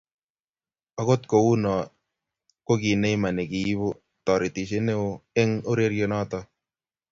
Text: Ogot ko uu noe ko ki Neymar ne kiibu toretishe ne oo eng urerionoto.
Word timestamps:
Ogot 1.01 1.21
ko 1.29 1.35
uu 1.47 1.57
noe 1.63 1.83
ko 2.65 2.73
ki 2.81 2.91
Neymar 3.01 3.33
ne 3.35 3.43
kiibu 3.51 3.89
toretishe 4.25 4.79
ne 4.83 4.93
oo 5.03 5.13
eng 5.41 5.53
urerionoto. 5.71 6.39